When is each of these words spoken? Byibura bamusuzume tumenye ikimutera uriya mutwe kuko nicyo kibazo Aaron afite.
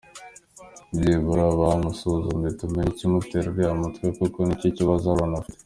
Byibura 0.97 1.43
bamusuzume 1.61 2.47
tumenye 2.59 2.89
ikimutera 2.91 3.45
uriya 3.49 3.73
mutwe 3.79 4.05
kuko 4.17 4.37
nicyo 4.43 4.69
kibazo 4.77 5.05
Aaron 5.09 5.33
afite. 5.41 5.59